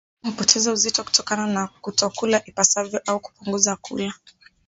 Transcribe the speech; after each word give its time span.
Mnyama 0.23 0.31
hupoteza 0.35 0.71
uzito 0.73 1.03
kutokana 1.03 1.47
na 1.47 1.67
kutokula 1.67 2.45
ipasavyo 2.45 3.01
au 3.07 3.19
kupunguza 3.19 3.75
kula 3.75 4.13